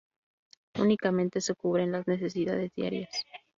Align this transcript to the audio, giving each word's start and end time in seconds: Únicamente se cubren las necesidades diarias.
Únicamente 0.79 1.41
se 1.41 1.53
cubren 1.53 1.91
las 1.91 2.07
necesidades 2.07 2.71
diarias. 2.75 3.11